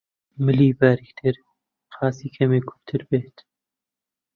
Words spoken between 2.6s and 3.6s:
کورتتر بێت